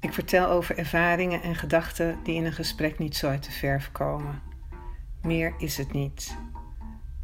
[0.00, 3.92] Ik vertel over ervaringen en gedachten die in een gesprek niet zo uit de verf
[3.92, 4.42] komen.
[5.22, 6.36] Meer is het niet.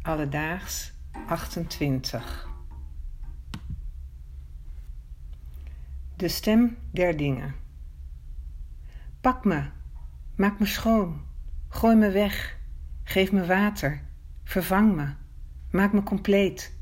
[0.01, 0.93] Alledaags
[1.27, 2.49] 28.
[6.15, 7.55] De stem der dingen.
[9.21, 9.63] Pak me,
[10.35, 11.21] maak me schoon,
[11.69, 12.57] gooi me weg,
[13.03, 14.01] geef me water,
[14.43, 15.13] vervang me,
[15.71, 16.75] maak me compleet.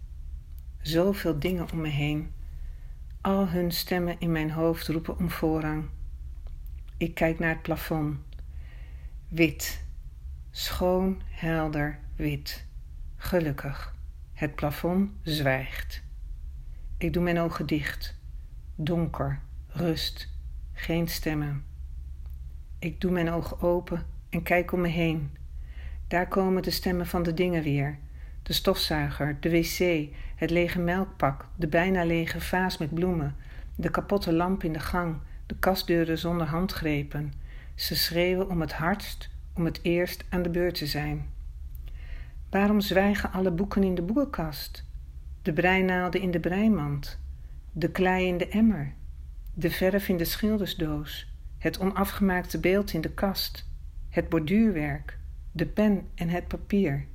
[0.82, 2.34] Zoveel dingen om me heen.
[3.26, 5.86] Al hun stemmen in mijn hoofd roepen om voorrang.
[6.98, 8.18] Ik kijk naar het plafond.
[9.28, 9.86] Wit,
[10.52, 12.66] schoon, helder, wit.
[13.16, 13.96] Gelukkig.
[14.34, 16.04] Het plafond zwijgt.
[16.98, 18.18] Ik doe mijn ogen dicht.
[18.76, 20.30] Donker, rust,
[20.74, 21.64] geen stemmen.
[22.80, 25.38] Ik doe mijn ogen open en kijk om me heen.
[26.08, 28.00] Daar komen de stemmen van de dingen weer.
[28.46, 33.36] De stofzuiger, de wc, het lege melkpak, de bijna lege vaas met bloemen,
[33.76, 37.34] de kapotte lamp in de gang, de kastdeuren zonder handgrepen.
[37.76, 41.26] Ze schreeuwen om het hardst, om het eerst aan de beurt te zijn.
[42.50, 44.86] Waarom zwijgen alle boeken in de boekenkast?
[45.42, 47.20] De breinaalden in de breimand,
[47.72, 48.94] de klei in de emmer,
[49.54, 53.70] de verf in de schildersdoos, het onafgemaakte beeld in de kast,
[54.10, 55.18] het borduurwerk,
[55.52, 57.06] de pen en het papier.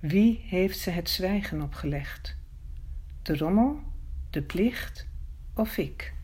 [0.00, 2.36] Wie heeft ze het zwijgen opgelegd?
[3.22, 3.80] De rommel,
[4.30, 5.06] de plicht
[5.54, 6.14] of ik?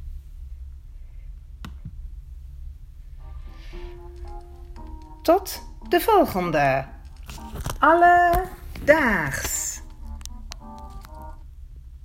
[5.22, 6.84] Tot de volgende.
[7.78, 8.44] Alle
[8.84, 9.65] daags.